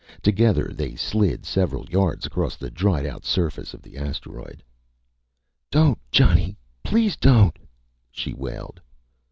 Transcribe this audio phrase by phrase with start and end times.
[0.23, 4.63] Together they slid several yards across the dried out surface of the asteroid.
[5.69, 7.55] "Don't, Johnny please don't!"
[8.09, 8.81] she wailed.